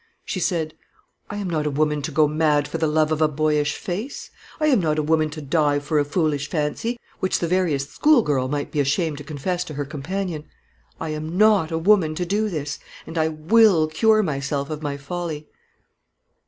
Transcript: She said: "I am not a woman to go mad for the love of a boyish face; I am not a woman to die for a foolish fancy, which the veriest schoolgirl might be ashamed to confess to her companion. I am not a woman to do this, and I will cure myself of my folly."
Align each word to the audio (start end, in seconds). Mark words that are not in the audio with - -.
She 0.25 0.39
said: 0.39 0.73
"I 1.29 1.37
am 1.37 1.47
not 1.47 1.67
a 1.67 1.69
woman 1.69 2.01
to 2.01 2.11
go 2.11 2.27
mad 2.27 2.67
for 2.67 2.79
the 2.79 2.87
love 2.87 3.11
of 3.11 3.21
a 3.21 3.27
boyish 3.27 3.75
face; 3.75 4.31
I 4.59 4.65
am 4.65 4.79
not 4.79 4.97
a 4.97 5.03
woman 5.03 5.29
to 5.29 5.43
die 5.43 5.77
for 5.77 5.99
a 5.99 6.05
foolish 6.05 6.49
fancy, 6.49 6.97
which 7.19 7.37
the 7.37 7.47
veriest 7.47 7.91
schoolgirl 7.93 8.47
might 8.47 8.71
be 8.71 8.79
ashamed 8.79 9.19
to 9.19 9.23
confess 9.23 9.63
to 9.65 9.75
her 9.75 9.85
companion. 9.85 10.45
I 10.99 11.09
am 11.09 11.37
not 11.37 11.69
a 11.69 11.77
woman 11.77 12.15
to 12.15 12.25
do 12.25 12.49
this, 12.49 12.79
and 13.05 13.15
I 13.15 13.27
will 13.27 13.85
cure 13.89 14.23
myself 14.23 14.71
of 14.71 14.81
my 14.81 14.97
folly." 14.97 15.47